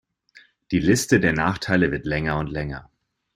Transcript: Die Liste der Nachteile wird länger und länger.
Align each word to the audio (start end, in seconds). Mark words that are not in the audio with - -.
Die 0.71 0.79
Liste 0.79 1.19
der 1.19 1.31
Nachteile 1.33 1.91
wird 1.91 2.07
länger 2.07 2.39
und 2.39 2.47
länger. 2.47 2.89